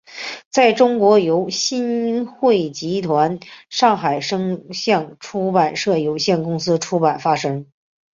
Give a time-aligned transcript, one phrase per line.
[0.49, 7.67] 在中国由新汇集团上海声像出版社有限公司出版发行。